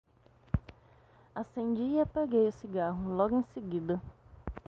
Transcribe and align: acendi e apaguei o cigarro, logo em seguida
acendi 1.35 1.83
e 1.83 1.99
apaguei 2.01 2.47
o 2.47 2.51
cigarro, 2.51 3.13
logo 3.15 3.37
em 3.39 3.43
seguida 3.53 4.01